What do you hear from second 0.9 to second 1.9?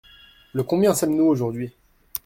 sommes-nous aujourd’hui?